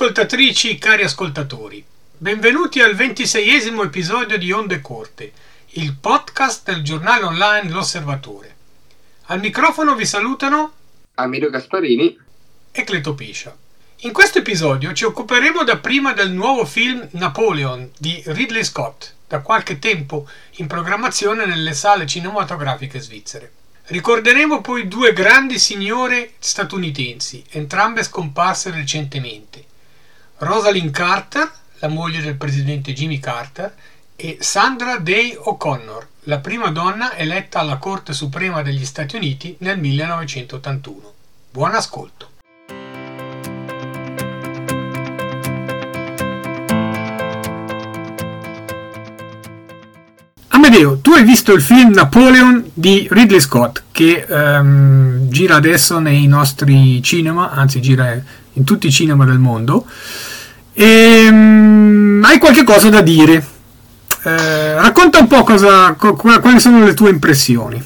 [0.00, 1.84] ascoltatrici, cari ascoltatori,
[2.16, 5.32] benvenuti al ventiseiesimo episodio di Onde Corte,
[5.70, 8.54] il podcast del giornale online L'Osservatore.
[9.24, 10.72] Al microfono vi salutano
[11.14, 12.16] Amiro Gasparini
[12.70, 13.56] e Cleto Piscia.
[14.02, 19.80] In questo episodio ci occuperemo dapprima del nuovo film Napoleon di Ridley Scott, da qualche
[19.80, 20.28] tempo
[20.58, 23.50] in programmazione nelle sale cinematografiche svizzere.
[23.86, 29.64] Ricorderemo poi due grandi signore statunitensi, entrambe scomparse recentemente.
[30.40, 33.74] Rosalind Carter, la moglie del presidente Jimmy Carter,
[34.14, 39.80] e Sandra Day O'Connor, la prima donna eletta alla Corte Suprema degli Stati Uniti nel
[39.80, 41.12] 1981.
[41.50, 42.30] Buon ascolto.
[50.50, 56.26] Amedeo, tu hai visto il film Napoleon di Ridley Scott che um, gira adesso nei
[56.28, 58.22] nostri cinema, anzi gira
[58.58, 59.86] in tutti i cinema del mondo.
[60.74, 63.56] E, um, hai qualche cosa da dire?
[64.22, 67.82] Eh, racconta un po' cosa, quali sono le tue impressioni.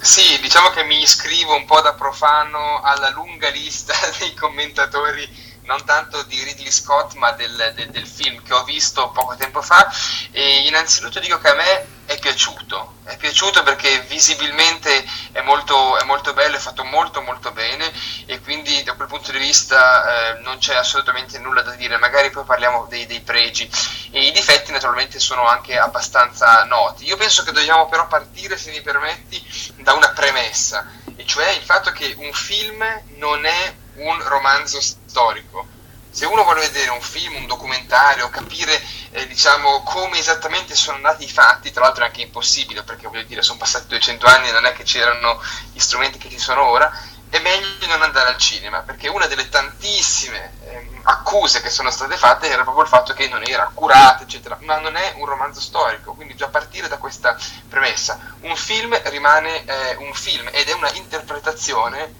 [0.00, 5.26] Sì, diciamo che mi iscrivo un po' da profano alla lunga lista dei commentatori
[5.68, 9.60] non tanto di Ridley Scott ma del, del, del, film che ho visto poco tempo
[9.60, 9.86] fa.
[10.32, 16.04] E innanzitutto dico che a me è piaciuto, è piaciuto perché visibilmente è molto, è
[16.04, 17.92] molto bello, è fatto molto molto bene.
[18.24, 22.30] E quindi da quel punto di vista eh, non c'è assolutamente nulla da dire, magari
[22.30, 23.70] poi parliamo dei, dei pregi.
[24.10, 27.04] E i difetti naturalmente sono anche abbastanza noti.
[27.04, 30.86] Io penso che dobbiamo però partire, se mi permetti, da una premessa,
[31.18, 32.84] e cioè il fatto che un film
[33.16, 35.66] non è un romanzo storico.
[36.10, 41.24] Se uno vuole vedere un film, un documentario, capire eh, diciamo, come esattamente sono andati
[41.24, 44.52] i fatti, tra l'altro è anche impossibile perché voglio dire sono passati 200 anni e
[44.52, 45.42] non è che c'erano
[45.72, 46.88] gli strumenti che ci sono ora,
[47.28, 52.18] è meglio non andare al cinema perché una delle tantissime eh, accuse che sono state
[52.18, 55.60] fatte era proprio il fatto che non era accurata, eccetera, ma non è un romanzo
[55.60, 57.36] storico, quindi già partire da questa
[57.66, 62.14] premessa, un film rimane eh, un film ed è una interpretazione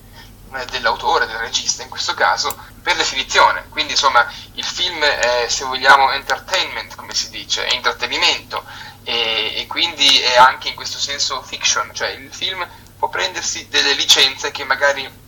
[0.54, 3.66] eh, dell'autore, del regista in questo caso, per definizione.
[3.69, 8.65] Quindi insomma il film è, se vogliamo, entertainment, come si dice, è intrattenimento.
[9.04, 12.66] E, e quindi è anche in questo senso fiction, cioè il film
[12.98, 15.27] può prendersi delle licenze che magari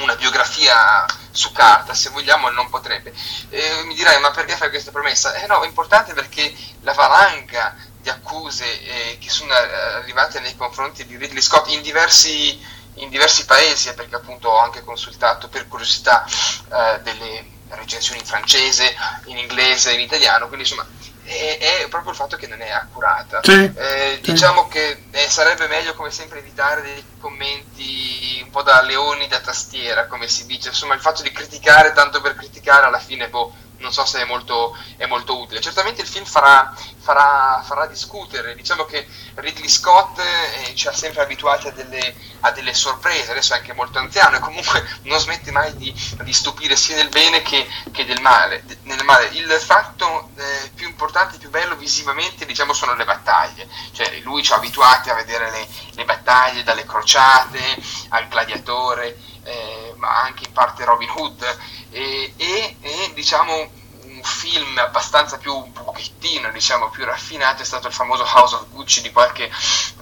[0.00, 3.12] una biografia su carta, se vogliamo, non potrebbe.
[3.50, 5.34] Eh, mi dirai, ma perché fai questa promessa?
[5.34, 11.06] Eh no, è importante perché la valanga di accuse eh, che sono arrivate nei confronti
[11.06, 16.24] di Ridley Scott in diversi in diversi paesi, perché appunto ho anche consultato per curiosità
[16.24, 20.86] eh, delle recensioni in francese, in inglese, in italiano, quindi insomma
[21.24, 23.40] è, è proprio il fatto che non è accurata.
[23.42, 24.32] Sì, eh, sì.
[24.32, 29.40] Diciamo che eh, sarebbe meglio come sempre evitare dei commenti un po' da leoni da
[29.40, 33.52] tastiera, come si dice, insomma il fatto di criticare tanto per criticare alla fine boh,
[33.84, 35.60] non so se è molto, è molto utile.
[35.60, 41.22] Certamente il film farà, farà, farà discutere, diciamo che Ridley Scott eh, ci ha sempre
[41.22, 45.52] abituati a delle, a delle, sorprese, adesso è anche molto anziano e comunque non smette
[45.52, 49.26] mai di, di stupire sia nel bene che, che del male, nel male.
[49.32, 54.52] Il fatto eh, più importante, più bello visivamente diciamo sono le battaglie, cioè lui ci
[54.52, 57.60] ha abituati a vedere le, le battaglie dalle crociate
[58.08, 61.58] al gladiatore, eh, ma anche in parte Robin Hood
[61.90, 67.88] e, e, e diciamo un film abbastanza più un pochettino diciamo più raffinato è stato
[67.88, 69.50] il famoso House of Gucci di qualche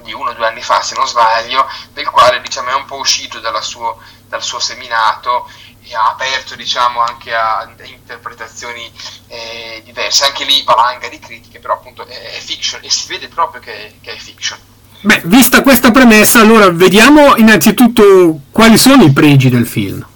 [0.02, 2.96] di uno o due anni fa se non sbaglio del quale diciamo è un po'
[2.96, 5.48] uscito suo, dal suo seminato
[5.84, 8.92] e ha aperto diciamo anche a interpretazioni
[9.28, 10.24] eh, diverse.
[10.24, 13.98] Anche lì valanga di critiche però appunto è, è, fiction e si vede proprio che,
[14.00, 14.71] che è fiction
[15.04, 20.06] Beh, vista questa premessa, allora vediamo innanzitutto quali sono i pregi del film.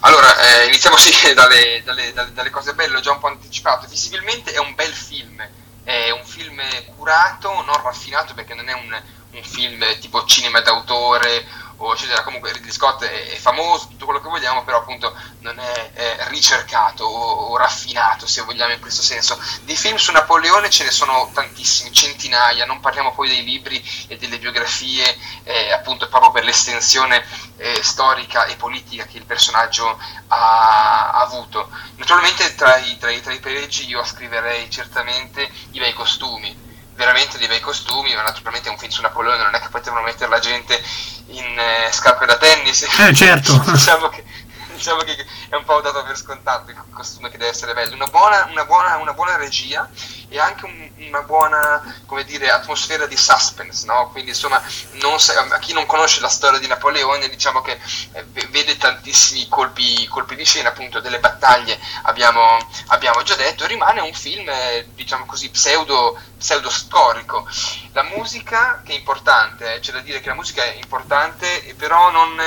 [0.00, 3.86] Allora, eh, iniziamo sì dalle, dalle, dalle, dalle, cose belle, l'ho già un po' anticipato.
[3.88, 5.40] Visibilmente è un bel film,
[5.84, 6.60] è un film
[6.96, 9.02] curato, non raffinato perché non è un,
[9.34, 11.46] un film tipo cinema d'autore
[11.80, 12.22] o eccetera.
[12.22, 16.26] Comunque Ridley Scott è, è, famoso, tutto quello che vogliamo, però appunto non è, è
[16.28, 19.38] ricercato o, o, raffinato, se vogliamo in questo senso.
[19.62, 24.16] Di film su Napoleone ce ne sono tantissimi, centinaia, non parliamo poi dei libri e
[24.16, 27.24] delle biografie, eh, appunto proprio per l'estensione
[27.56, 29.98] eh, storica e politica che il personaggio
[30.28, 31.70] ha, ha avuto.
[31.96, 36.68] Naturalmente tra i, tra, i, tra i pregi io scriverei certamente i bei costumi
[37.00, 40.02] veramente dei bei costumi, ma naturalmente è un film su Napoleone, non è che potevano
[40.02, 40.80] mettere la gente
[41.28, 42.82] in eh, scarpe da tennis.
[42.82, 43.56] Eh, certo.
[43.72, 44.22] diciamo, che,
[44.74, 47.96] diciamo che è un po' dato per scontato il costume che deve essere bello.
[47.96, 49.90] Una buona, una buona, una buona regia
[50.28, 54.10] e anche un, una buona, dire, atmosfera di suspense, no?
[54.12, 54.62] Quindi insomma,
[55.16, 57.80] sa, a chi non conosce la storia di Napoleone, diciamo che
[58.12, 62.56] eh, vede tantissimi colpi, colpi, di scena, appunto delle battaglie abbiamo,
[62.86, 67.44] abbiamo già detto, rimane un film, eh, diciamo così, pseudo, pseudo storico.
[67.92, 72.12] La musica, che è importante, eh, c'è da dire che la musica è importante, però
[72.12, 72.40] non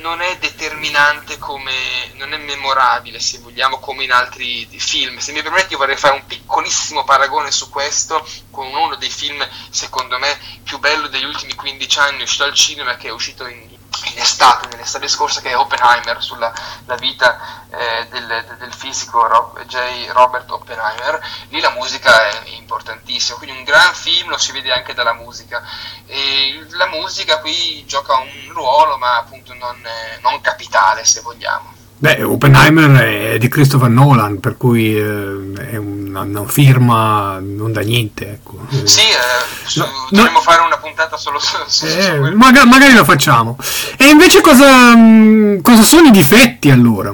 [0.00, 1.72] non è determinante come,
[2.14, 5.18] non è memorabile se vogliamo come in altri film.
[5.18, 9.46] Se mi permetti io vorrei fare un piccolissimo paragone su questo con uno dei film
[9.70, 13.73] secondo me più bello degli ultimi 15 anni uscito al cinema che è uscito in,
[14.04, 16.52] in estate, nell'estate scorsa, che è Oppenheimer, sulla
[16.98, 20.08] vita eh, del, del, fisico Rob, J.
[20.10, 21.20] Robert Oppenheimer.
[21.48, 25.62] Lì la musica è importantissima, quindi un gran film lo si vede anche dalla musica.
[26.06, 29.80] E la musica qui gioca un ruolo, ma appunto non,
[30.20, 31.73] non capitale, se vogliamo.
[32.04, 37.80] Beh, Oppenheimer è di Christopher Nolan, per cui eh, è una, una, firma non da
[37.80, 38.28] niente.
[38.28, 38.66] Ecco.
[38.84, 42.92] Sì, eh, no, dovremmo no, fare una puntata solo su, su, eh, su magari, magari
[42.92, 43.56] lo facciamo.
[43.96, 47.08] E invece cosa, mm, cosa sono i difetti allora?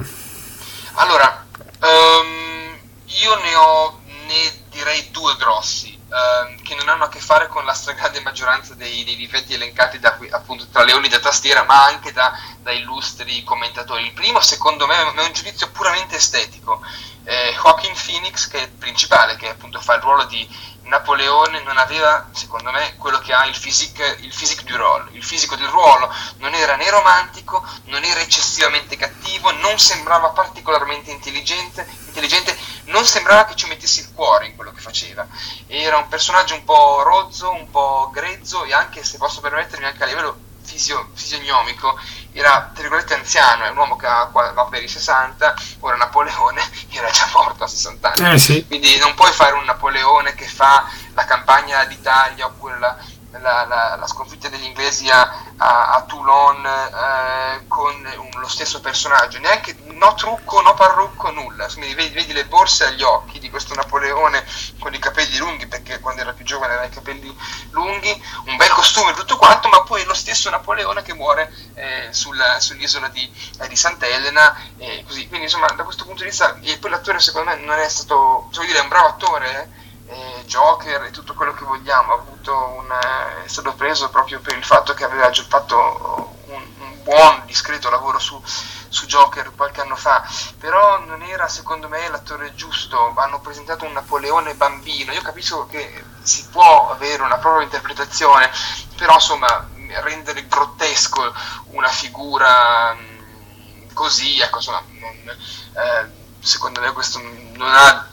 [0.95, 1.47] Allora,
[1.83, 2.77] um,
[3.07, 5.90] io ne ho, ne direi due grossi.
[6.11, 10.01] Uh, che non hanno a che fare con la stragrande maggioranza dei, dei difetti elencati
[10.01, 14.07] da, appunto tra leoni da tastiera, ma anche da, da, illustri commentatori.
[14.07, 16.81] Il primo, secondo me, è un giudizio puramente estetico.
[17.23, 20.49] Eh, Joaquin Phoenix, che è il principale, che appunto fa il ruolo di
[20.91, 25.11] Napoleone, non aveva, secondo me, quello che ha il physique, il physique du role.
[25.13, 31.13] Il fisico del ruolo non era né romantico, non era eccessivamente cattivo, non sembrava particolarmente
[31.13, 32.59] intelligente, intelligente
[32.91, 35.27] non sembrava che ci mettesse il cuore in quello che faceva.
[35.67, 40.03] Era un personaggio un po' rozzo, un po' grezzo e anche, se posso permettermi, anche
[40.03, 41.99] a livello fisio, fisionomico,
[42.33, 47.11] era tra virgolette anziano, è un uomo che va per i 60, ora Napoleone era
[47.11, 48.35] già morto a 60 anni.
[48.35, 48.67] Eh sì.
[48.67, 52.97] Quindi non puoi fare un Napoleone che fa la campagna d'Italia oppure la,
[53.33, 55.21] la, la, la sconfitta degli inglesi a,
[55.57, 61.69] a, a Toulon eh, con un, lo stesso personaggio, neanche no trucco, no parrucco, nulla.
[61.77, 64.45] Vedi, vedi, le borse agli occhi di questo Napoleone
[64.79, 67.37] con i capelli lunghi, perché quando era più giovane aveva i capelli
[67.71, 72.59] lunghi, un bel costume tutto quanto, ma poi lo stesso Napoleone che muore eh, sulla,
[72.59, 73.31] sull'isola di,
[73.61, 75.29] eh, di Sant'Elena, e così.
[75.29, 78.49] Quindi insomma da questo punto di vista, e poi l'attore secondo me non è stato,
[78.53, 79.80] cioè dire, è un bravo attore,
[80.51, 84.95] Joker e tutto quello che vogliamo, un, eh, è stato preso proprio per il fatto
[84.95, 90.27] che aveva già fatto un, un buon, discreto lavoro su, su, Joker qualche anno fa,
[90.59, 96.05] però non era secondo me l'attore giusto, hanno presentato un Napoleone bambino, io capisco che
[96.23, 98.51] si può avere una propria interpretazione,
[98.97, 99.69] però insomma
[100.03, 101.33] rendere grottesco
[101.71, 106.11] una figura mm, così, ecco insomma, non, eh,
[106.41, 108.10] secondo me questo non ha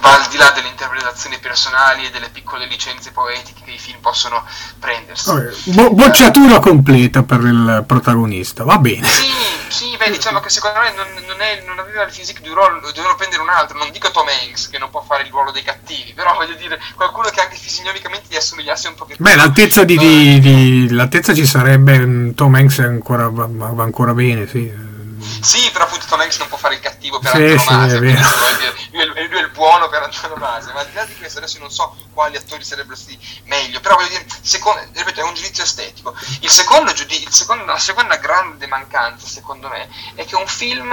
[0.00, 4.00] va al di là delle interpretazioni personali e delle piccole licenze poetiche che i film
[4.00, 4.44] possono
[4.78, 5.30] prendersi.
[5.72, 9.06] Bo- bocciatura completa per il protagonista, va bene.
[9.06, 9.30] Sì,
[9.68, 12.80] sì beh, diciamo che secondo me non, non, è, non aveva il physique du ruolo,
[12.80, 15.62] dovevano prendere un altro, non dico Tom Hanks che non può fare il ruolo dei
[15.62, 19.28] cattivi, però voglio dire qualcuno che anche fisionomicamente gli assomigliasse un pochettino.
[19.28, 24.46] Beh, l'altezza, di, di, di, l'altezza ci sarebbe, mm, Tom Hanks ancora, va ancora bene,
[24.46, 24.90] sì.
[25.22, 29.00] Sì, però appunto Tom Hanks non può fare il cattivo per sì, antonomasia, sì, lui,
[29.00, 31.70] è, lui, è, il buono per antonomasia, ma al di là di questo adesso non
[31.70, 36.14] so quali attori sarebbero stati meglio, però voglio dire, secondo, ripeto, è un giudizio estetico.
[36.40, 40.92] Il secondo, il secondo, la seconda grande mancanza, secondo me, è che un film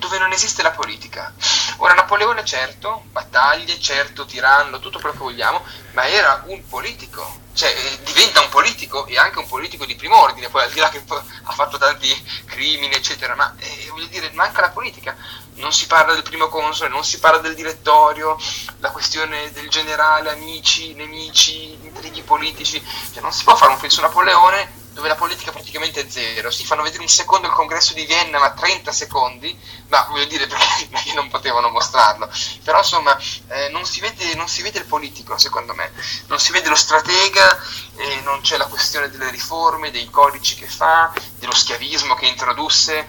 [0.00, 1.32] dove non esiste la politica.
[1.76, 7.68] Ora Napoleone certo, battaglie, certo, tiranno, tutto quello che vogliamo, ma era un politico, cioè
[7.70, 10.88] eh, diventa un politico e anche un politico di primo ordine, poi al di là
[10.88, 12.10] che ha fatto tanti
[12.46, 15.16] crimini, eccetera, ma eh, voglio dire, manca la politica.
[15.54, 18.38] Non si parla del primo console, non si parla del direttorio,
[18.78, 23.90] la questione del generale, amici, nemici, intrighi politici, cioè non si può fare un film
[23.90, 26.50] su Napoleone dove la politica praticamente è zero.
[26.50, 30.46] Si fanno vedere un secondo il congresso di Vienna, ma 30 secondi, ma voglio dire
[30.46, 32.28] perché non potevano mostrarlo.
[32.64, 33.16] Però insomma
[33.48, 35.92] eh, non, si vede, non, si vede, il politico, secondo me,
[36.26, 37.58] non si vede lo stratega,
[37.96, 43.06] eh, non c'è la questione delle riforme, dei codici che fa, dello schiavismo che introdusse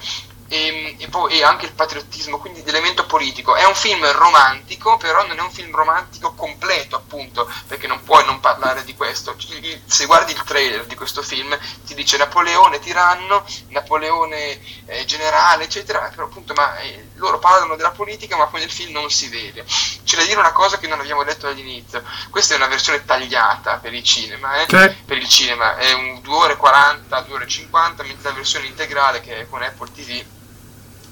[0.51, 3.55] e, e, poi, e anche il patriottismo, quindi di elemento politico.
[3.55, 8.25] È un film romantico, però non è un film romantico completo, appunto, perché non puoi
[8.25, 9.33] non parlare di questo.
[9.85, 16.09] Se guardi il trailer di questo film, ti dice Napoleone tiranno, Napoleone eh, generale, eccetera,
[16.13, 19.63] però appunto, ma eh, loro parlano della politica, ma poi nel film non si vede.
[20.03, 22.03] C'è da dire una cosa che non abbiamo detto all'inizio.
[22.29, 24.63] Questa è una versione tagliata per il cinema, eh?
[24.63, 24.95] okay.
[25.05, 29.21] per il cinema, è un 2 ore 40, 2 ore 50, mentre la versione integrale
[29.21, 30.23] che è con Apple TV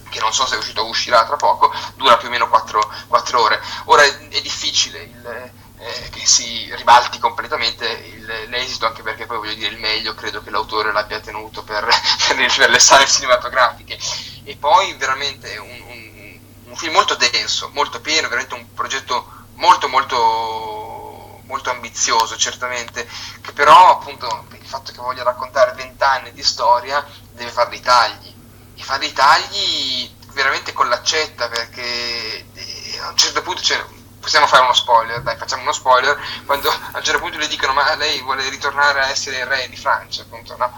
[0.09, 2.93] che non so se è uscito o uscirà tra poco, dura più o meno 4,
[3.07, 3.61] 4 ore.
[3.85, 9.37] Ora è, è difficile il, eh, che si ribalti completamente il, l'esito, anche perché poi
[9.37, 11.87] voglio dire il meglio credo che l'autore l'abbia tenuto per,
[12.27, 13.97] per le sale cinematografiche.
[14.43, 19.87] E poi veramente un, un, un film molto denso, molto pieno, veramente un progetto molto
[19.87, 23.09] molto molto ambizioso certamente,
[23.41, 28.35] che però appunto il fatto che voglia raccontare vent'anni di storia deve fare dei tagli,
[28.75, 33.83] e fare dei tagli veramente con l'accetta perché eh, a un certo punto cioè,
[34.19, 37.73] possiamo fare uno spoiler, dai facciamo uno spoiler, quando a un certo punto le dicono
[37.73, 40.71] ma lei vuole ritornare a essere il re di Francia, appunto, no?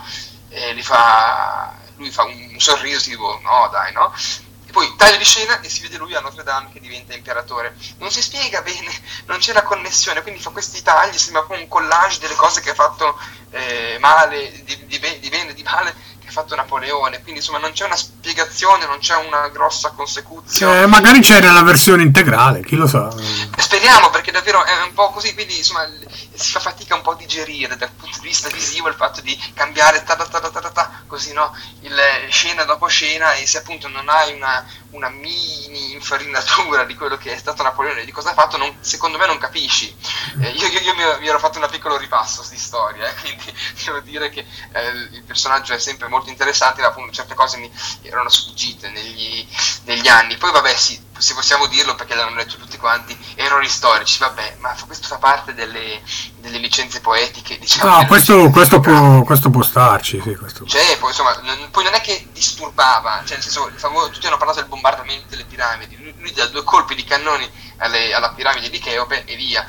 [0.50, 4.13] E fa, lui fa un sorriso tipo no dai no?
[4.65, 7.75] E poi taglio di scena e si vede lui a Notre Dame che diventa imperatore.
[7.98, 8.89] Non si spiega bene,
[9.25, 12.75] non c'è la connessione, quindi fa questi tagli, sembra un collage delle cose che ha
[12.75, 13.19] fatto
[13.51, 15.93] eh, male, di, di, di bene, di male
[16.31, 20.81] fatto Napoleone, quindi insomma non c'è una spiegazione, non c'è una grossa consecuzione.
[20.81, 23.09] Eh, magari c'è nella versione integrale, chi lo sa.
[23.57, 25.88] Speriamo perché davvero è un po' così, quindi insomma
[26.33, 29.38] si fa fatica un po' a digerire dal punto di vista visivo il fatto di
[29.53, 33.59] cambiare ta ta ta ta ta, ta così no, il, scena dopo scena e se
[33.59, 38.31] appunto non hai una, una mini infarinatura di quello che è stato Napoleone, di cosa
[38.31, 39.95] ha fatto, non, secondo me non capisci.
[40.41, 43.53] Eh, io, io, io mi, mi, ero fatto un piccolo ripasso di storia, eh, quindi
[43.85, 47.71] devo dire che eh, il personaggio è sempre molto interessante, ma appunto certe cose mi
[48.01, 49.47] erano sfuggite negli,
[49.85, 50.37] negli anni.
[50.37, 54.75] Poi vabbè sì, se possiamo dirlo perché l'hanno letto tutti quanti, errori storici, vabbè, ma
[54.85, 56.01] questo fa parte delle,
[56.37, 57.97] delle licenze poetiche, diciamo.
[57.97, 60.65] No, questo, questo, può, questo, può, starci, sì, questo.
[60.65, 63.69] Cioè, poi, insomma, non, poi non è che disturbava, cioè nel senso,
[64.11, 68.13] tutti hanno parlato del bombardamento delle piramidi, lui, lui dà due colpi di cannoni alle,
[68.13, 69.65] alla piramide di Cheope e via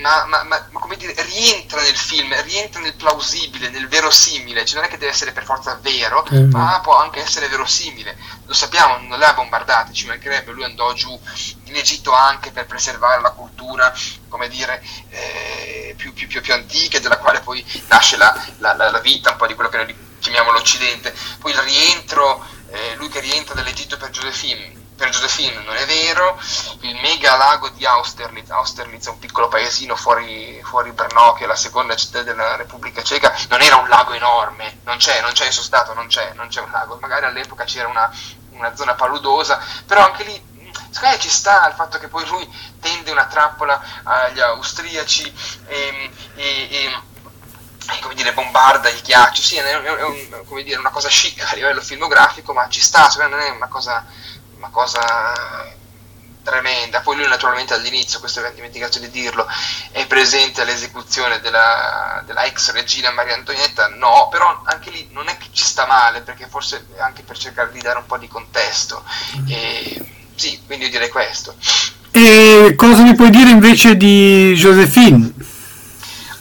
[0.00, 4.76] ma, ma, ma, ma, come dire, rientra nel film, rientra nel plausibile, nel verosimile, cioè
[4.76, 6.50] non è che deve essere per forza vero, mm.
[6.50, 8.16] ma può anche essere verosimile.
[8.46, 11.18] Lo sappiamo, non le ha bombardate, ci mancherebbe, lui andò giù
[11.64, 13.92] in Egitto anche per preservare la cultura,
[14.28, 18.90] come dire, eh, più, più, più, più, antica, della quale poi nasce la, la, la,
[18.90, 21.14] la, vita, un po' di quello che noi chiamiamo l'Occidente.
[21.38, 26.40] Poi il rientro, eh, lui che rientra dall'Egitto per Josephine per Josephine non è vero,
[26.80, 31.46] il mega lago di Austerlitz, Austerlitz è un piccolo paesino fuori, fuori Brno, che è
[31.46, 35.44] la seconda città della Repubblica Ceca, non era un lago enorme, non c'è, non c'è,
[35.44, 38.10] io sono stato, non c'è, non c'è un lago, magari all'epoca c'era una,
[38.50, 40.54] una zona paludosa, però anche lì
[40.90, 45.32] secondo me ci sta il fatto che poi lui tende una trappola agli austriaci
[45.66, 51.08] e, e, e come dire, bombarda il ghiaccio, sì, è, un, come dire, una cosa
[51.08, 54.04] chic a livello filmografico, ma ci sta, secondo me non è una cosa
[54.66, 55.74] una cosa
[56.42, 57.00] tremenda.
[57.00, 59.46] Poi lui naturalmente all'inizio, questo abbiamo dimenticato di dirlo,
[59.90, 65.36] è presente all'esecuzione della, della, ex regina Maria Antonietta, no, però anche lì non è
[65.36, 69.02] che ci sta male, perché forse anche per cercare di dare un po' di contesto.
[69.48, 70.00] E,
[70.34, 71.54] sì, quindi io direi questo.
[72.10, 75.34] E cosa mi puoi dire invece di Josephine?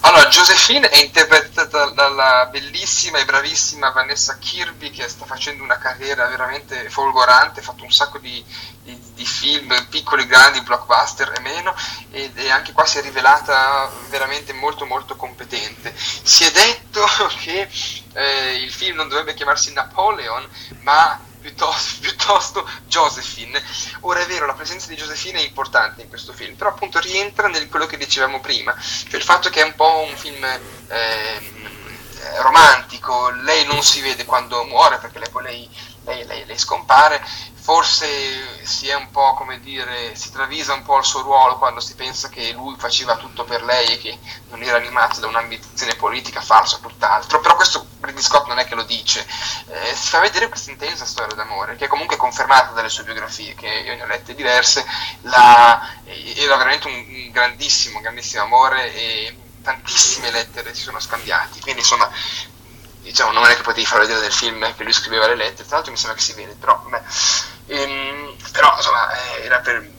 [0.06, 6.28] Allora, Josephine è interpretata dalla bellissima e bravissima Vanessa Kirby che sta facendo una carriera
[6.28, 8.46] veramente folgorante, ha fatto un sacco di,
[8.84, 11.74] di, di film, piccoli, grandi, blockbuster e meno,
[12.12, 15.92] ed è anche qua si è rivelata veramente molto molto competente.
[15.98, 17.04] Si è detto
[17.42, 17.68] che
[18.14, 20.48] eh, il film non dovrebbe chiamarsi Napoleon,
[20.82, 23.62] ma piuttosto, piuttosto Josephine.
[24.02, 27.48] Ora è vero, la presenza di Josephine è importante in questo film, però appunto rientra
[27.48, 31.54] nel quello che dicevamo prima, cioè il fatto che è un po' un film eh,
[32.42, 35.70] romantico, lei non si vede quando muore perché lei,
[36.04, 37.24] lei, lei, lei, scompare,
[37.66, 41.80] forse si è un po' come dire, si travisa un po' il suo ruolo quando
[41.80, 44.20] si pensa che lui faceva tutto per lei e che
[44.50, 47.40] non era animato da un'ambizione politica falsa, tutt'altro.
[47.40, 49.26] Però questo Ridley Scott non è che lo dice,
[49.70, 53.56] eh, si fa vedere questa intensa storia d'amore, che è comunque confermata dalle sue biografie,
[53.56, 54.86] che io ne ho lette diverse,
[55.22, 55.90] la,
[56.36, 62.12] era veramente un, grandissimo, grandissimo amore e tantissime lettere si sono scambiati, quindi insomma
[63.02, 65.78] diciamo, non è che potevi far vedere nel film che lui scriveva le lettere, tra
[65.78, 67.02] l'altro mi sembra che si vede, però, beh,
[67.68, 69.94] ehm, però insomma eh, era per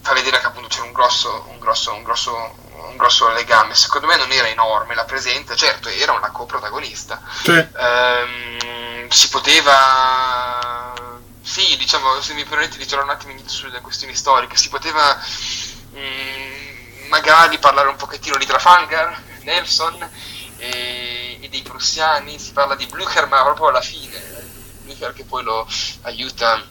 [0.00, 2.34] far vedere che appunto c'era un grosso, un grosso, un grosso,
[2.88, 7.52] un grosso legame, secondo me non era enorme la presenza, certo era una coprotagonista, sì.
[7.52, 10.94] ehm, si poteva,
[11.42, 15.98] sì diciamo, se mi permetti di tornare un attimo sulle questioni storiche, si poteva mh,
[15.98, 20.08] mm, magari parlare un pochettino di Trafalgar, Nelson,
[20.56, 24.18] e, e dei prussiani, si parla di Blücher ma proprio alla fine,
[24.82, 25.66] Blücher che poi lo
[26.02, 26.62] aiuta,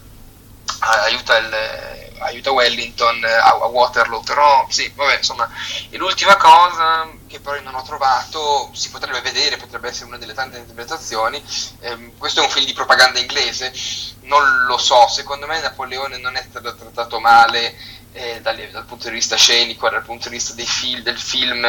[0.80, 5.50] aiuta, il, aiuta Wellington a, a, Waterloo, però sì, vabbè, insomma,
[5.90, 10.34] e l'ultima cosa che poi non ho trovato, si potrebbe vedere, potrebbe essere una delle
[10.34, 11.44] tante interpretazioni,
[11.82, 13.74] ehm, questo è un film di propaganda inglese,
[14.22, 17.76] non lo so, secondo me Napoleone non è stato trattato male
[18.14, 21.66] eh, dal, dal, punto di vista scenico, dal punto di vista fil- del film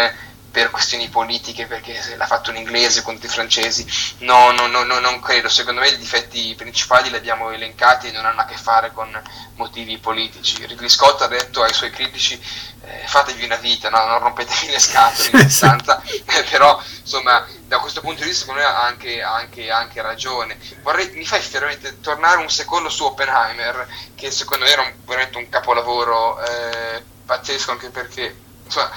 [0.51, 3.87] per questioni politiche, perché l'ha fatto in inglese contro i francesi,
[4.19, 8.13] no, no, no, no, non credo, secondo me i difetti principali li abbiamo elencati e
[8.13, 9.09] non hanno a che fare con
[9.55, 10.65] motivi politici.
[10.67, 12.41] Ridley Scott ha detto ai suoi critici
[12.83, 14.05] eh, fatevi una vita, no?
[14.07, 16.03] non rompetevi le scatole in sostanza,
[16.51, 20.59] però insomma da questo punto di vista secondo me ha anche, anche, anche ragione.
[20.83, 25.39] Vorrei, mi fai veramente tornare un secondo su Oppenheimer, che secondo me era un, veramente
[25.39, 28.91] un capolavoro eh, pazzesco anche perché insomma,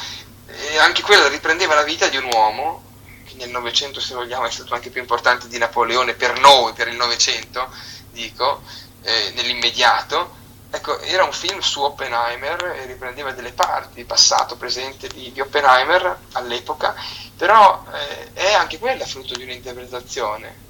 [0.56, 2.84] e anche quello riprendeva la vita di un uomo
[3.26, 6.88] che nel Novecento, se vogliamo, è stato anche più importante di Napoleone per noi, per
[6.88, 7.70] il Novecento,
[8.12, 8.62] dico,
[9.02, 10.42] eh, nell'immediato.
[10.70, 16.18] Ecco, era un film su Oppenheimer e riprendeva delle parti, passato, presente di, di Oppenheimer
[16.34, 16.96] all'epoca,
[17.38, 20.63] però eh, è anche quella frutto di un'interpretazione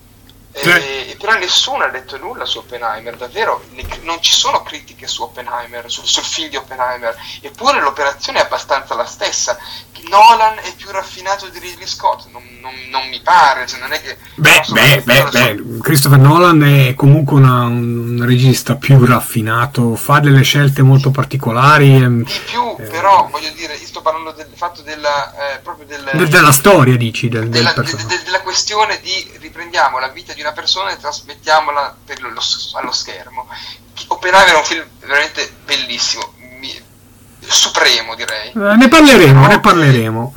[0.53, 3.63] eh, però nessuno ha detto nulla su Oppenheimer, davvero,
[4.01, 8.95] non ci sono critiche su Oppenheimer, sul, sul film di Oppenheimer, eppure l'operazione è abbastanza
[8.95, 9.57] la stessa.
[10.09, 14.01] Nolan è più raffinato di Ridley Scott, non, non, non mi pare, cioè non è
[14.01, 14.17] che...
[14.35, 20.41] Beh, beh, beh, beh, Christopher Nolan è comunque una, un regista più raffinato, fa delle
[20.41, 21.99] scelte molto particolari.
[21.99, 25.53] Di più, eh, però, voglio dire, io sto parlando del fatto della...
[25.53, 29.31] Eh, proprio del, de, della storia, dici, del, della, del de, de, della questione di
[29.39, 32.41] riprendiamo la vita di una persona e trasmettiamola lo,
[32.73, 33.47] allo schermo.
[34.09, 36.33] Oppenheimer è un film veramente bellissimo,
[37.39, 38.49] supremo direi.
[38.49, 39.47] Eh, ne parleremo, no?
[39.47, 40.33] ne parleremo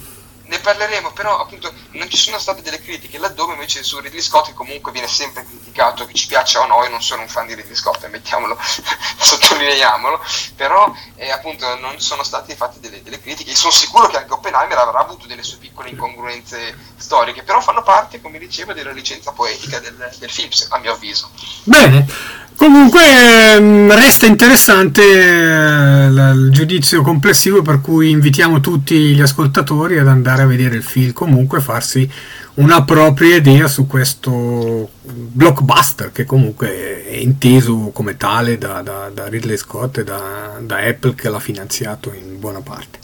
[0.46, 4.46] ne parleremo, però appunto non ci sono state delle critiche, laddove invece su Ridley Scott
[4.46, 7.46] che comunque viene sempre criticato, che ci piaccia o no, io non sono un fan
[7.46, 8.56] di Ridley Scott, mettiamolo,
[9.18, 10.20] sottolineiamolo,
[10.54, 14.78] però eh, appunto non sono state fatte delle, delle critiche, sono sicuro che anche Oppenheimer
[14.78, 19.80] avrà avuto delle sue piccole incongruenze storiche, però fanno parte, come dicevo, della licenza poetica
[19.80, 21.30] del, del film, a mio avviso.
[21.64, 22.44] Bene.
[22.56, 23.02] Comunque
[23.54, 30.35] ehm, resta interessante eh, il giudizio complessivo per cui invitiamo tutti gli ascoltatori ad andare
[30.42, 32.08] a vedere il film, comunque farsi
[32.54, 39.28] una propria idea su questo blockbuster che comunque è inteso come tale da, da, da
[39.28, 43.00] Ridley Scott e da, da Apple che l'ha finanziato in buona parte.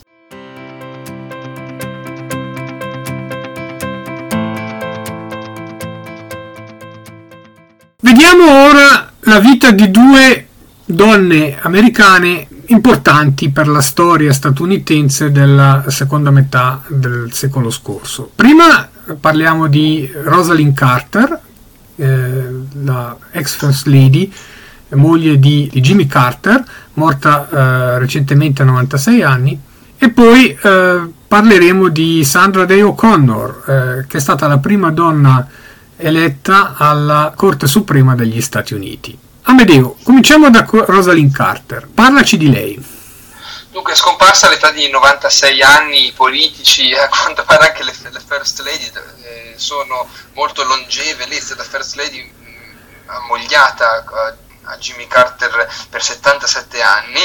[8.01, 10.47] Vediamo ora la vita di due
[10.85, 18.29] donne americane importanti per la storia statunitense della seconda metà del secolo scorso.
[18.33, 18.87] Prima
[19.19, 21.39] parliamo di Rosalind Carter,
[21.95, 22.49] eh,
[22.83, 24.31] la ex First Lady,
[24.89, 29.59] moglie di, di Jimmy Carter, morta eh, recentemente a 96 anni,
[29.97, 33.63] e poi eh, parleremo di Sandra Day O'Connor,
[34.01, 35.47] eh, che è stata la prima donna
[35.95, 39.17] eletta alla Corte Suprema degli Stati Uniti.
[39.45, 41.87] Amedeo, cominciamo da Rosalind Carter.
[41.93, 42.91] Parlaci di lei.
[43.71, 48.21] Dunque, è scomparsa all'età di 96 anni, i politici, a quanto pare anche le, le
[48.25, 48.89] First Lady
[49.23, 51.27] eh, sono molto longeve.
[51.27, 54.05] Lei è stata First Lady mm, ammogliata
[54.65, 57.19] a Jimmy Carter per 77 anni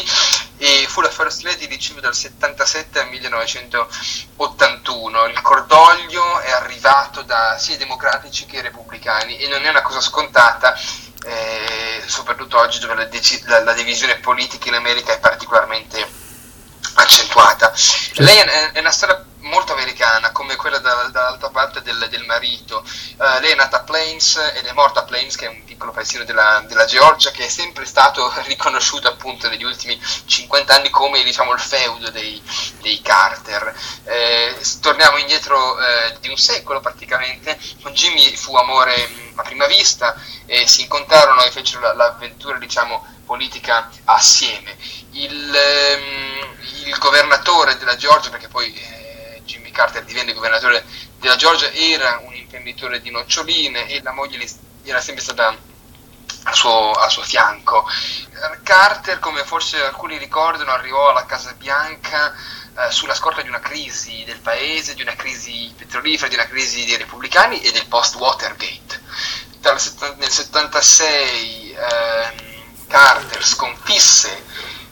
[0.59, 5.27] e fu la First Lady ricevuta dal 77 al 1981.
[5.27, 9.83] Il cordoglio è arrivato da sia i democratici che i repubblicani e non è una
[9.83, 10.77] cosa scontata,
[11.25, 11.68] eh,
[12.09, 13.09] soprattutto oggi dove la,
[13.47, 16.07] la, la divisione politica in America è particolarmente
[16.95, 17.73] accentuata.
[18.15, 22.85] Lei è, è una storia molto americana, come quella da, dall'altra parte del, del marito.
[23.17, 25.91] Uh, lei è nata a Plains ed è morta a Plains, che è un piccolo
[25.93, 31.23] paesino della, della, Georgia, che è sempre stato riconosciuto appunto negli ultimi 50 anni come
[31.23, 32.41] diciamo, il feudo dei,
[32.81, 33.75] dei Carter.
[34.05, 39.67] Eh, torniamo indietro eh, di un secolo praticamente, con Jimmy fu amore mm, a prima
[39.67, 40.15] vista,
[40.47, 44.77] e si incontrarono e fecero l'avventura diciamo, politica assieme.
[45.13, 46.57] Il, ehm,
[46.87, 48.98] il governatore della Georgia, perché poi eh,
[49.79, 50.85] Carter divenne governatore
[51.21, 54.45] della Georgia, era un imprenditore di noccioline e la moglie
[54.83, 55.57] era sempre stata
[56.43, 57.87] al suo, al suo fianco.
[58.65, 62.35] Carter, come forse alcuni ricordano, arrivò alla Casa Bianca
[62.77, 66.85] eh, sulla scorta di una crisi del paese, di una crisi petrolifera, di una crisi
[66.85, 69.01] dei repubblicani e del post-Watergate.
[69.61, 74.45] Nel 76 ehm, Carter sconfisse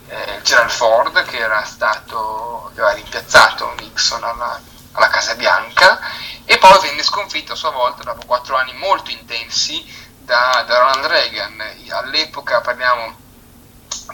[0.08, 4.60] eh, Gerald Ford che era stato aveva rimpiazzato Nixon alla,
[4.96, 6.00] alla Casa Bianca
[6.44, 9.84] e poi venne sconfitto a sua volta dopo quattro anni molto intensi
[10.18, 13.24] da, da Ronald Reagan all'epoca parliamo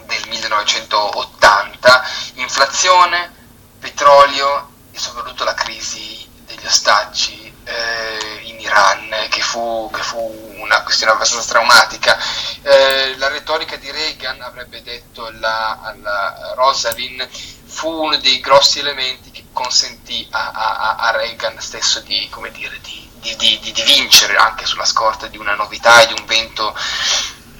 [0.07, 2.03] del 1980
[2.35, 3.33] inflazione
[3.79, 10.83] petrolio e soprattutto la crisi degli ostaggi eh, in Iran, che fu, che fu, una
[10.83, 12.16] questione abbastanza traumatica.
[12.62, 19.32] Eh, la retorica di Reagan, avrebbe detto la, alla Rosalind, fu uno dei grossi elementi
[19.52, 25.26] consentì a, a, a Reagan stesso di, dire, di, di, di, vincere anche sulla scorta
[25.26, 26.74] di una novità e di un vento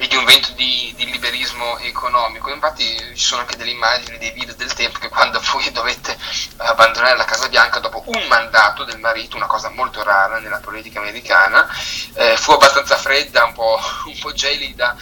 [0.09, 2.53] di un vento di, liberismo economico.
[2.53, 6.19] Infatti ci sono anche delle immagini, dei video del tempo che quando poi dovette
[6.57, 11.01] abbandonare la Casa Bianca dopo un mandato del marito, una cosa molto rara nella politica
[11.01, 11.69] americana,
[12.15, 14.97] eh, fu abbastanza fredda, un po', un po gelida,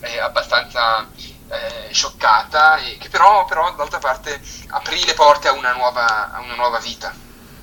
[0.00, 1.06] eh, abbastanza
[1.48, 6.40] eh, scioccata, e che però, però d'altra parte aprì le porte a una nuova, a
[6.40, 7.14] una nuova vita.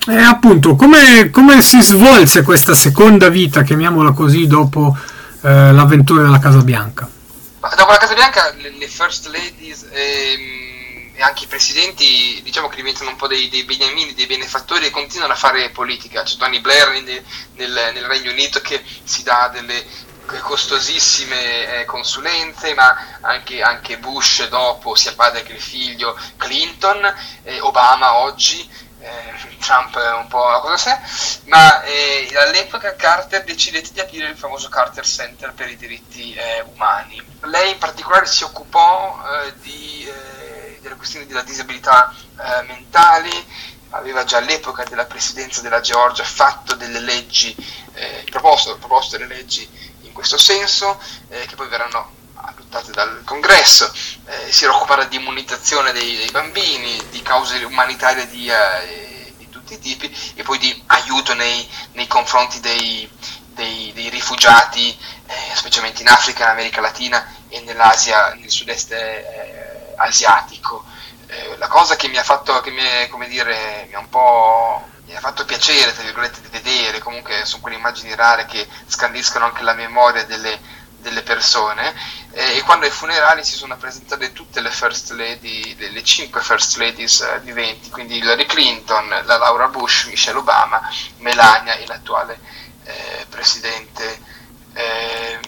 [0.06, 4.98] E appunto, come, come si svolse questa seconda vita, chiamiamola così, dopo
[5.42, 7.10] eh, l'avventura della Casa Bianca.
[7.60, 10.64] dopo la Casa Bianca le, le First Ladies ehm,
[11.16, 14.90] e anche i presidenti diciamo che diventano un po' dei, dei beniamini, dei benefattori e
[14.90, 16.24] continuano a fare politica.
[16.24, 17.24] C'è Tony Blair nel,
[17.56, 19.84] nel, nel Regno Unito che si dà delle
[20.26, 28.16] costosissime eh, consulenze, ma anche, anche, Bush dopo, sia padre che figlio, Clinton, eh, Obama
[28.18, 34.30] oggi eh, Trump un po' la cosa sé, ma eh, all'epoca Carter decidette di aprire
[34.30, 37.22] il famoso Carter Center per i diritti eh, umani.
[37.42, 40.10] Lei in particolare si occupò eh, di,
[40.80, 42.14] delle questioni della disabilità
[42.66, 43.32] mentali,
[43.92, 47.56] aveva già all'epoca della presidenza della Georgia fatto delle leggi,
[48.30, 49.83] proposto, proposto delle leggi
[50.24, 53.92] questo senso, che poi verranno adottate dal congresso,
[54.26, 59.74] eh, si occupata di immunizzazione dei, dei, bambini, di cause umanitarie di, eh, di, tutti
[59.74, 63.10] i tipi e poi di aiuto nei, nei confronti dei,
[63.48, 69.94] dei, dei rifugiati, eh, specialmente in Africa, in America Latina e nell'Asia, nel sud-est eh,
[69.98, 70.84] asiatico.
[71.28, 74.10] Eh, la cosa che mi ha fatto, che mi, è, come dire, mi ha un
[74.10, 78.68] po' mi ha fatto piacere, tra virgolette, di vedere, comunque sono quelle immagini rare che
[78.88, 80.60] scandiscono anche la memoria delle,
[80.98, 81.94] delle persone
[82.32, 86.42] eh, e quando ai funerali si sono presentate tutte le first lady, le, le cinque
[86.42, 90.82] first ladies eh, viventi, quindi Hillary Clinton, la Laura Bush, Michelle Obama,
[91.18, 92.40] Melania e l'attuale
[92.84, 94.20] eh, presidente
[94.74, 95.40] eh,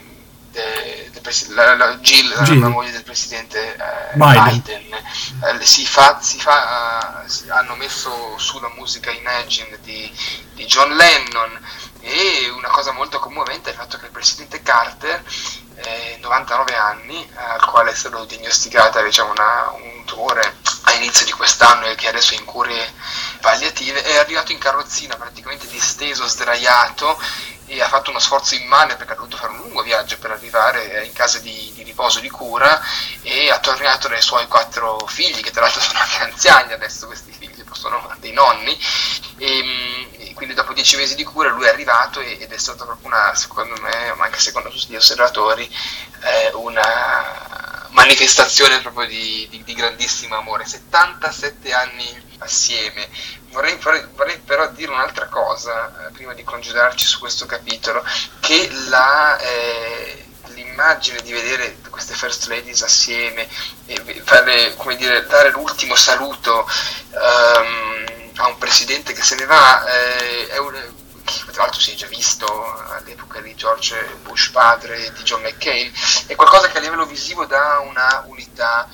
[1.25, 4.61] pres- la, la Jill, Jill, la moglie del presidente eh, Biden.
[4.61, 4.93] Biden.
[4.93, 10.11] Eh, si fa, si fa, hanno messo su la musica Imagine di,
[10.53, 11.59] di John Lennon
[12.01, 15.23] e una cosa molto commovente è il fatto che il presidente Carter,
[15.77, 21.85] eh, 99 anni, al quale è stato diagnosticata diciamo, una, un tumore all'inizio di quest'anno
[21.87, 22.93] e che adesso è in cure
[23.41, 27.19] palliative, è arrivato in carrozzina praticamente disteso, sdraiato
[27.67, 31.03] e ha fatto uno sforzo immane perché ha dovuto fare un lungo viaggio per arrivare
[31.05, 32.79] in casa di, di riposo di cura
[33.21, 37.31] e ha tornato dai suoi quattro figli, che tra l'altro sono anche anziani adesso questi
[37.31, 38.77] figli, sono dei nonni,
[39.37, 43.33] e, quindi dopo dieci mesi di cura lui è arrivato ed è stata proprio una,
[43.35, 45.63] secondo me, ma anche secondo tutti gli osservatori,
[46.23, 50.65] eh, una manifestazione proprio di, di, di, grandissimo amore.
[50.65, 53.07] 77 anni assieme.
[53.49, 58.03] Vorrei, vorrei, vorrei però dire un'altra cosa, eh, prima di congedarci su questo capitolo,
[58.39, 59.37] che la...
[59.39, 60.23] Eh,
[60.55, 63.47] l'immagine di vedere queste first ladies assieme
[63.85, 66.67] e fare, dire, dare l'ultimo saluto
[67.11, 70.73] um, a un presidente che se ne va, eh, è un,
[71.23, 72.45] tra l'altro si è già visto
[72.91, 75.91] all'epoca di George Bush padre di John McCain,
[76.27, 78.89] è qualcosa che a livello visivo dà una unità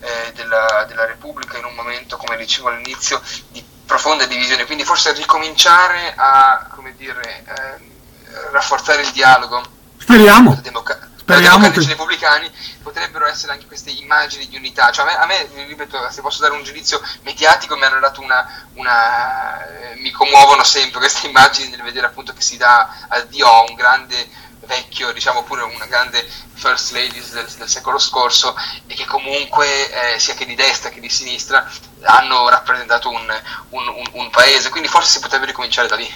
[0.00, 5.12] eh, della, della, Repubblica in un momento, come dicevo all'inizio, di profonda divisione, quindi forse
[5.12, 9.62] ricominciare a come dire, eh, rafforzare il dialogo.
[9.98, 10.58] Speriamo.
[10.62, 11.84] Democ- Speriamo che...
[11.84, 12.48] repubblicani
[12.82, 14.92] potrebbero essere anche queste immagini di unità.
[14.92, 18.20] Cioè, a, me, a me, ripeto, se posso dare un giudizio mediatico, mi hanno dato
[18.20, 18.68] una.
[18.74, 23.64] una eh, mi commuovono sempre queste immagini nel vedere appunto che si dà addio a
[23.68, 24.28] un grande
[24.66, 28.54] vecchio, diciamo pure una grande first lady del, del secolo scorso
[28.86, 31.70] e che comunque eh, sia che di destra che di sinistra
[32.02, 33.26] hanno rappresentato un,
[33.70, 36.14] un, un, un paese, quindi forse si potrebbe ricominciare da lì.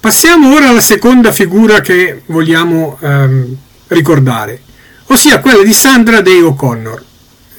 [0.00, 3.56] Passiamo ora alla seconda figura che vogliamo ehm,
[3.88, 4.62] ricordare,
[5.06, 7.04] ossia quella di Sandra Day O'Connor.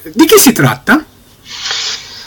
[0.03, 1.03] Di chi si tratta?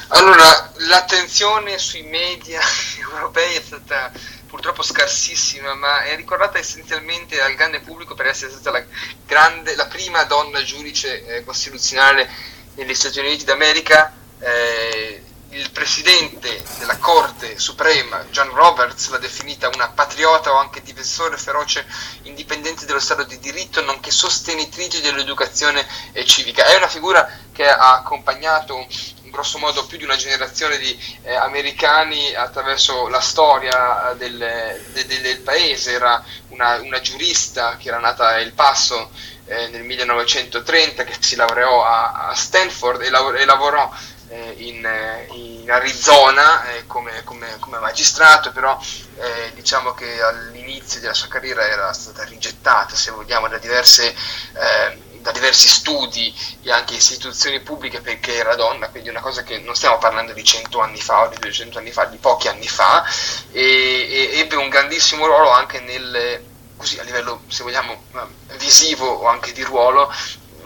[0.08, 0.59] Allora,
[0.90, 2.60] l'attenzione sui media
[3.00, 4.12] europei è stata
[4.46, 8.84] purtroppo scarsissima, ma è ricordata essenzialmente dal grande pubblico per essere stata la,
[9.24, 12.28] grande, la prima donna giudice eh, costituzionale
[12.74, 14.12] negli Stati Uniti d'America.
[14.40, 21.36] Eh, il presidente della Corte Suprema, John Roberts, l'ha definita una patriota o anche difensore
[21.36, 21.84] feroce
[22.22, 25.86] indipendente dello Stato di diritto, nonché sostenitrice dell'educazione
[26.24, 26.66] civica.
[26.66, 28.86] È una figura che ha accompagnato
[29.30, 35.20] grosso modo più di una generazione di eh, americani attraverso la storia del, de, de,
[35.20, 39.10] del paese, era una, una, giurista che era nata a El Paso
[39.46, 44.09] eh, nel 1930, che si laureò a, a Stanford e, lav- e lavorò eh,
[44.56, 44.88] in,
[45.32, 48.78] in, Arizona eh, come, come, come, magistrato, però
[49.16, 55.08] eh, diciamo che all'inizio della sua carriera era stata rigettata, se vogliamo, da diverse eh,
[55.20, 59.74] da diversi studi e anche istituzioni pubbliche perché era donna, quindi una cosa che non
[59.74, 63.04] stiamo parlando di 100 anni fa o di 200 anni fa, di pochi anni fa,
[63.52, 66.42] e, e ebbe un grandissimo ruolo anche nel,
[66.76, 68.04] così a livello, se vogliamo,
[68.56, 70.12] visivo o anche di ruolo,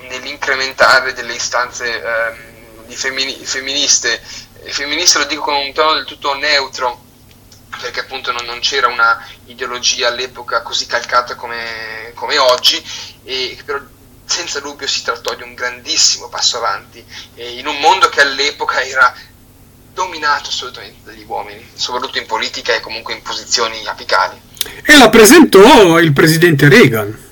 [0.08, 2.53] nell'incrementare delle istanze ehm,
[2.86, 4.20] di femmini, femministe.
[4.66, 7.02] Femministe lo dico con un tono del tutto neutro,
[7.80, 12.82] perché appunto non, non, c'era una ideologia all'epoca così calcata come, come oggi,
[13.24, 13.78] e però
[14.24, 18.82] senza dubbio si trattò di un grandissimo passo avanti eh, in un mondo che all'epoca
[18.82, 19.14] era
[19.92, 24.40] dominato assolutamente dagli uomini, soprattutto in politica e comunque in posizioni apicali.
[24.82, 27.23] E la presentò il presidente Reagan.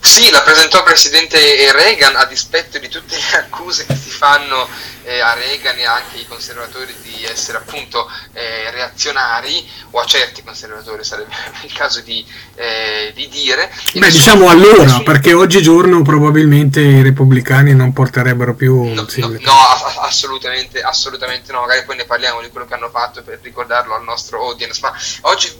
[0.00, 1.38] Sì, la presentò presidente
[1.72, 4.68] Reagan a dispetto di tutte le accuse che si fanno
[5.04, 10.42] eh, a Reagan e anche ai conservatori di essere appunto eh, reazionari, o a certi
[10.42, 13.72] conservatori sarebbe il caso di, eh, di dire.
[13.94, 15.02] Beh, diciamo allora, nessun...
[15.02, 18.92] perché oggigiorno probabilmente i repubblicani non porterebbero più...
[18.92, 19.54] No, no, no
[20.00, 24.02] assolutamente, assolutamente no, magari poi ne parliamo di quello che hanno fatto per ricordarlo al
[24.02, 25.52] nostro audience, ma oggi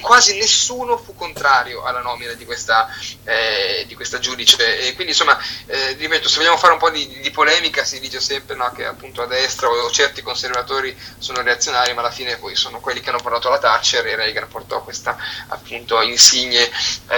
[0.00, 2.88] quasi nessuno fu contrario alla nomina di questa,
[3.24, 7.20] eh, di questa giudice e quindi insomma, eh, ripeto, se vogliamo fare un po' di,
[7.20, 11.92] di polemica si dice sempre no, che appunto a destra o certi conservatori sono reazionari,
[11.94, 15.16] ma alla fine poi sono quelli che hanno portato la Thatcher e Reagan portò questa
[15.48, 16.70] appunto insigne
[17.08, 17.16] eh,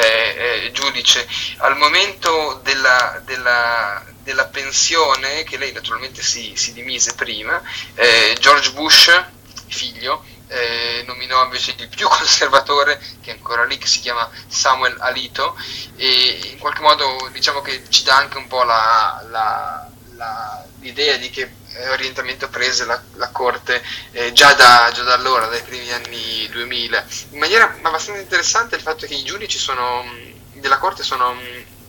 [0.66, 1.26] eh, giudice.
[1.58, 7.60] Al momento della, della, della, pensione, che lei naturalmente si, si dimise prima,
[7.94, 9.24] eh, George Bush,
[9.68, 14.96] figlio, eh, nominò invece il più conservatore che è ancora lì che si chiama Samuel
[15.00, 15.56] Alito
[15.96, 21.16] e in qualche modo diciamo che ci dà anche un po' la, la, la, l'idea
[21.16, 21.60] di che
[21.90, 27.04] orientamento prese la, la Corte eh, già, da, già, da, allora, dai primi anni 2000.
[27.30, 30.04] In maniera abbastanza interessante il fatto che i giudici sono,
[30.52, 31.34] della Corte sono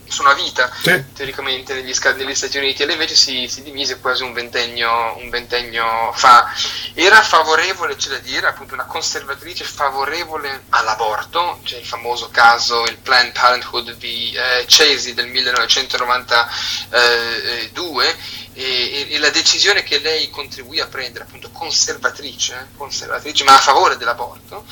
[0.08, 1.02] sono a vita sì.
[1.14, 5.28] teoricamente negli, negli, Stati Uniti e lei invece si, si, dimise quasi un ventennio, un
[5.30, 6.52] ventennio fa.
[6.94, 12.98] Era favorevole, c'è da dire, appunto una conservatrice favorevole all'aborto, c'è il famoso caso, il
[12.98, 18.16] Planned Parenthood di eh, Chasey del 1992
[18.54, 23.96] e, e, la decisione che lei contribuì a prendere, appunto conservatrice, conservatrice ma a favore
[23.96, 24.64] dell'aborto,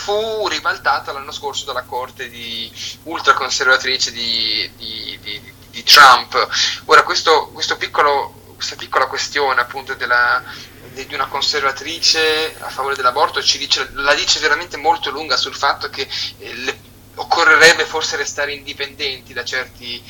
[0.00, 6.48] fu ribaltata l'anno scorso dalla corte di ultraconservatrice di, di, di, di Trump.
[6.86, 10.42] Ora, questo, questo piccolo, questa piccola questione appunto della,
[10.92, 16.08] di una conservatrice a favore dell'aborto dice, la dice veramente molto lunga sul fatto che
[16.38, 16.78] eh, le,
[17.16, 20.02] occorrerebbe forse restare indipendenti da certi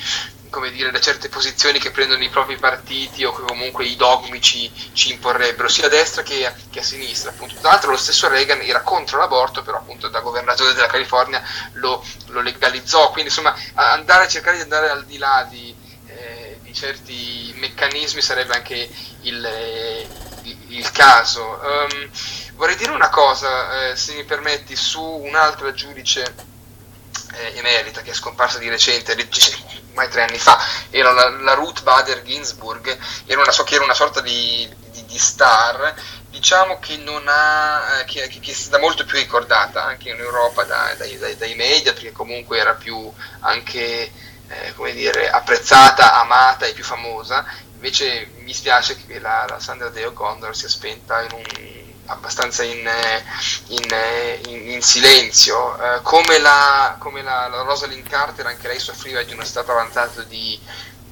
[0.50, 4.40] come dire, da certe posizioni che prendono i propri partiti o che comunque i dogmi
[4.42, 7.30] ci, ci imporrebbero, sia a destra che, che, a sinistra.
[7.30, 7.54] Appunto.
[7.54, 11.42] Tra l'altro lo stesso Reagan era contro l'aborto, però appunto da governatore della California
[11.74, 15.74] lo, lo legalizzò, quindi insomma andare a cercare di andare al di là di,
[16.06, 18.90] eh, di certi meccanismi sarebbe anche
[19.22, 20.08] il, eh,
[20.42, 21.60] il, il caso.
[21.62, 22.10] Um,
[22.54, 26.49] vorrei dire una cosa, eh, se mi permetti, su un'altra giudice
[27.32, 29.12] eh, emerita che è scomparsa di recente,
[29.90, 30.58] ormai tre anni fa,
[30.90, 35.04] era la, la Ruth Bader Ginsburg, era una, so che era una sorta di, di,
[35.04, 35.94] di star,
[36.30, 40.94] diciamo che ha, eh, che, che, è stata molto più ricordata anche in Europa da,
[40.96, 44.12] dai, dai, dai, media, perché comunque era più anche,
[44.48, 50.12] eh, dire, apprezzata, amata e più famosa, invece mi spiace che la, la Sandra Deo
[50.12, 51.79] Condor sia spenta in un
[52.10, 52.88] abbastanza in,
[53.68, 53.96] in,
[54.48, 55.76] in, in silenzio.
[55.76, 60.22] Eh, come, la, come la, la, Rosalind Carter, anche lei soffriva di uno stato avanzato
[60.22, 60.58] di,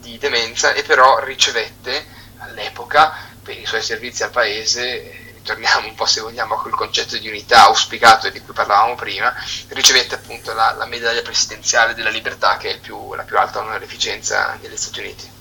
[0.01, 2.07] di demenza e però ricevette
[2.39, 7.17] all'epoca per i suoi servizi al paese torniamo un po' se vogliamo a quel concetto
[7.17, 9.35] di unità auspicato di cui parlavamo prima,
[9.69, 14.59] ricevette appunto la, la medaglia presidenziale della libertà che è più, la più alta onorificenza
[14.61, 15.37] negli Stati Uniti.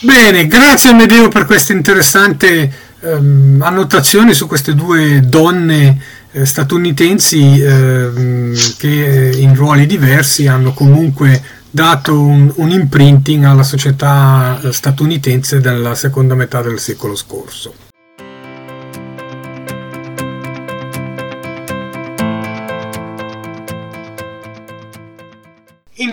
[0.00, 6.00] Bene, grazie a Medeo per questa interessante ehm, annotazioni su queste due donne
[6.32, 14.60] eh, statunitensi ehm, che in ruoli diversi hanno comunque dato un, un imprinting alla società
[14.62, 17.83] eh, statunitense della seconda metà del secolo scorso.